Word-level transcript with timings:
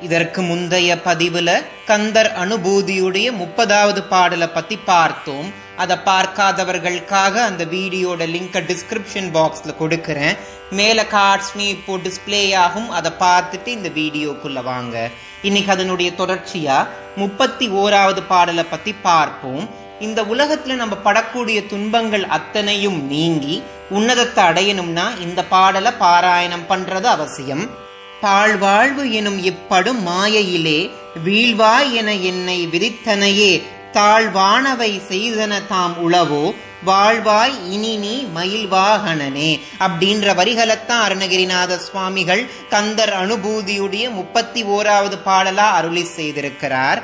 இதற்கு 0.00 0.40
முந்தைய 0.42 0.90
பதிவுல 1.04 1.50
கந்தர் 1.88 2.30
அனுபூதியுடைய 2.42 3.28
முப்பதாவது 3.40 4.02
பாடலை 4.08 4.46
பத்தி 4.46 4.76
பார்த்தோம். 4.76 5.48
அதை 5.76 5.96
பார்க்காதவர்களுக்காக 6.04 7.34
அந்த 7.48 7.64
வீடியோட 7.64 8.22
லிங்கை 8.34 8.62
டிஸ்கிரிப்ஷன் 8.70 9.28
பாக்ஸ்ல 9.36 9.72
கொடுக்கறேன். 9.80 10.36
மேல 10.70 11.06
கார்ட்ஸ்மே 11.12 11.66
இப்போ 11.74 11.96
டிஸ்பிளே 11.96 12.42
ஆகும். 12.64 12.90
அதை 12.90 13.12
பார்த்துட்டு 13.20 13.66
இந்த 13.66 13.88
வீடியோக்குள்ள 13.88 14.62
வாங்க. 14.62 15.10
இன்னைக்கு 15.42 15.72
அதனுடைய 15.72 16.10
தொடர்ச்சியா 16.18 16.78
முப்பத்தி 17.16 17.68
ஓராவது 17.68 18.22
பாடலை 18.28 18.64
பத்தி 18.64 18.92
பார்ப்போம். 18.92 19.68
இந்த 20.00 20.22
உலகத்துல 20.22 20.74
நம்ம 20.82 20.96
படக்கூடிய 21.04 21.66
துன்பங்கள் 21.66 22.26
அத்தனையும் 22.38 23.06
நீங்கி 23.06 23.62
உன்னதத்தை 23.90 24.42
அடையணும்னா 24.50 25.06
இந்த 25.20 25.40
பாடலை 25.44 25.92
பாராயணம் 26.00 26.68
பண்றது 26.68 27.08
அவசியம். 27.16 27.88
தாழ்வாழ்வு 28.22 29.10
எனும் 29.10 29.38
இப்படும் 29.44 30.00
மாயையிலே 30.02 30.80
வீழ்வாய் 31.24 31.92
என 31.92 32.14
என்னை 32.14 32.66
விரித்தனையே 32.66 33.52
தாழ்வானவை 33.92 34.90
செய்தன 35.08 35.66
தாம் 35.68 35.94
உளவோ 36.06 36.44
வாழ்வாய் 36.84 37.54
இனி 37.70 37.96
நீ 37.96 38.26
மயில்வாகனனே 38.36 39.60
அப்படின்ற 39.78 40.34
வரிகளைத்தான் 40.34 41.04
அருணகிரிநாத 41.06 41.76
சுவாமிகள் 41.76 42.42
கந்தர் 42.70 43.14
அனுபூதியுடைய 43.22 44.04
முப்பத்தி 44.10 44.62
ஓராவது 44.64 45.16
பாடலா 45.24 45.66
அருளி 45.70 46.04
செய்திருக்கிறார். 46.16 47.00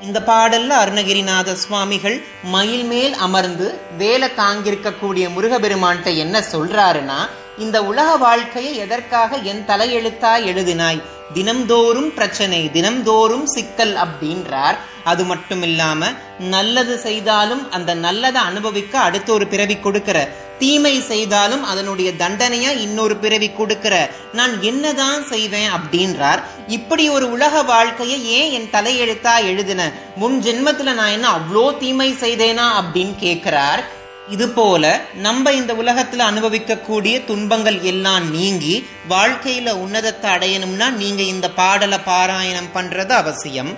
இந்த 0.00 0.18
பாடல்ல 0.26 0.76
அருணகிரிநாத 0.84 1.52
சுவாமிகள் 1.54 2.16
மயில் 2.44 2.84
மேல் 2.84 3.14
அமர்ந்து 3.14 3.80
வேலை 3.98 4.28
தாங்கியிருக்கக்கூடிய 4.36 5.26
முருகபெருமான்கிட்ட 5.34 6.16
என்ன 6.16 6.44
சொல்றாருன்னா 6.52 7.20
இந்த 7.60 7.78
உலக 7.84 8.16
வாழ்க்கையை 8.16 8.76
எதற்காக 8.76 9.36
என் 9.36 9.64
தலையெழுத்தா 9.66 10.30
எழுதினாய்? 10.50 11.00
தினம்தோறும் 11.34 12.14
பிரச்சனை 12.14 12.70
தினம்தோறும் 12.72 13.44
சிக்கல் 13.44 13.92
அப்படின்றார். 13.94 14.76
அது 15.04 15.24
மட்டும் 15.24 15.62
இல்லாம 15.62 16.08
நல்லது 16.38 16.98
செய்தாலும் 16.98 17.70
அந்த 17.70 17.94
நல்லதை 17.94 18.42
அனுபவிக்க 18.42 18.98
அடுத்த 18.98 19.32
ஒரு 19.32 19.46
பிறவி 19.46 19.76
கொடுக்கிற. 19.76 20.18
தீமை 20.58 21.00
செய்தாலும் 21.00 21.62
அதனுடைய 21.64 22.10
தண்டனையா 22.18 22.72
இன்னொரு 22.80 23.16
பிறவி 23.16 23.50
கொடுக்கிற. 23.50 24.10
நான் 24.32 24.62
என்னதான் 24.62 25.22
செய்வேன் 25.24 25.70
அப்படின்றார். 25.76 26.42
இப்படி 26.66 27.08
ஒரு 27.08 27.30
உலக 27.30 27.62
வாழ்க்கையை 27.62 28.18
ஏன் 28.38 28.50
என் 28.50 28.72
தலையெழுத்தா 28.72 29.36
எழுதின? 29.44 29.92
முன் 30.16 30.42
ஜென்மத்துல 30.42 30.92
நான் 30.92 31.14
என்ன 31.16 31.28
அவ்வளோ 31.30 31.78
தீமை 31.78 32.12
செய்தேனா 32.12 32.68
அப்படின்னு 32.80 33.16
கேட்கிறார். 33.16 33.98
இது 34.30 34.46
போல 34.48 34.84
நம்ம 35.14 35.52
இந்த 35.52 35.72
உலகத்துல 35.72 36.24
அனுபவிக்கக்கூடிய 36.30 37.24
துன்பங்கள் 37.24 37.82
எல்லாம் 37.82 38.30
நீங்கி 38.30 38.74
வாழ்க்கையில 39.08 39.72
உன்னதத்தை 39.84 40.30
அடையணும்னா 40.30 40.88
நீங்க 40.94 41.22
இந்த 41.22 41.50
பாடலை 41.50 41.98
பாராயணம் 42.06 42.74
பண்றது 42.74 43.08
அவசியம். 43.08 43.72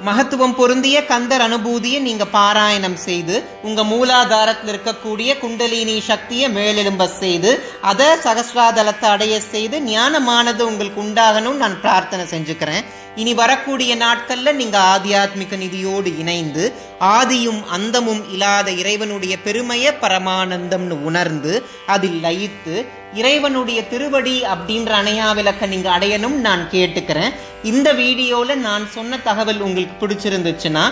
மகத்துவம் 0.00 0.54
பொருந்திய 0.54 1.04
கந்தர் 1.04 1.40
அனுபூதியை 1.40 2.00
நீங்க 2.00 2.24
பாராயணம் 2.24 2.96
செய்து 3.04 3.36
உங்க 3.62 3.82
மூலாதாரத்தில் 3.84 4.70
இருக்கக்கூடிய 4.72 5.38
குண்டலினி 5.38 6.00
சக்தியை 6.00 6.48
மேலெலும்ப 6.50 7.04
செய்து 7.18 7.52
அதை 7.82 8.06
சகசிராதலத்தை 8.24 9.08
அடைய 9.14 9.40
செய்து 9.40 9.78
ஞானமானது 9.80 10.60
உங்களுக்கு 10.60 11.00
உண்டாகணும்னு 11.02 11.62
நான் 11.64 11.80
பிரார்த்தனை 11.80 12.26
செஞ்சுக்கிறேன். 12.30 12.84
இனி 13.16 13.34
வரக்கூடிய 13.34 13.96
நாட்கள்ல 13.96 14.52
நீங்க 14.52 14.78
ஆத்தியாத்மிக 14.92 15.56
நிதியோடு 15.56 16.18
இணைந்து 16.18 16.64
ஆதியும் 17.00 17.62
அந்தமும் 17.76 18.22
இல்லாத 18.32 18.70
இறைவனுடைய 18.72 19.36
பெருமைய 19.44 19.86
பரமானந்தம்னு 20.02 20.96
உணர்ந்து 21.02 21.54
அதில் 21.86 22.20
லயித்து 22.22 22.76
இறைவனுடைய 23.14 23.80
திருவடி 23.88 24.42
அப்படின்ற 24.52 24.90
அணையா 25.00 25.34
விளக்க 25.34 25.66
நீங்க 25.66 25.98
அடையணும் 25.98 26.34
நான் 26.46 26.68
கேட்டுக்கிறேன். 26.72 27.34
இந்த 27.62 27.88
வீடியோல 27.92 28.54
நான் 28.54 28.84
சொன்ன 28.94 29.18
தகவல் 29.18 29.60
உங்களுக்கு 29.60 29.94
பிடிச்சிருந்துச்சுன்னா 30.00 30.82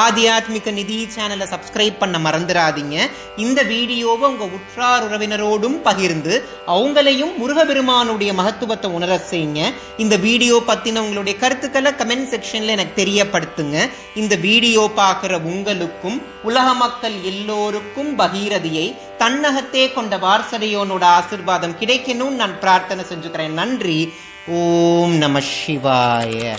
ஆத்தியாத்மிக 0.00 0.72
நிதி 0.72 1.08
சேனலை 1.14 1.46
சப்ஸ்கிரைப் 1.52 1.98
பண்ண 1.98 2.18
மறந்துடாதீங்க. 2.18 2.96
இந்த 3.36 3.62
வீடியோவை 3.62 4.28
உங்க 4.28 4.44
உற்றார் 4.44 5.06
உறவினரோடும் 5.08 5.78
பகிர்ந்து 5.82 6.44
அவங்களையும் 6.66 7.34
முருகபெருமானுடைய 7.38 8.32
மகத்துவத்தை 8.32 8.90
உணர 8.90 9.20
செய்யுங்க. 9.30 9.72
இந்த 10.04 10.16
வீடியோ 10.16 10.62
பத்தின 10.70 11.02
உங்களுடைய 11.06 11.38
கருத்துக்களை 11.38 11.92
கமெண்ட் 11.92 12.30
செக்ஷன்ல 12.34 12.76
எனக்கு 12.76 12.96
தெரியப்படுத்துங்க. 13.02 13.88
இந்த 14.14 14.36
வீடியோ 14.36 14.90
பார்க்குற 14.96 15.42
உங்களுக்கும் 15.52 16.22
உலக 16.42 16.74
மக்கள் 16.74 17.16
எல்லோருக்கும் 17.22 18.18
பகீரதியை 18.18 18.86
தன்னகத்தே 19.18 19.92
கொண்ட 19.92 20.16
வாரசதையோனோட 20.16 21.04
ஆசிர்வாதம் 21.18 21.76
கிடைக்கணும்னு 21.80 22.40
நான் 22.40 22.60
பிரார்த்தனை 22.60 23.04
செஞ்சுக்கிறேன். 23.04 23.56
நன்றி. 23.60 24.12
ஓம் 24.46 25.16
நம 25.16 25.40
சிவாய. 25.54 26.58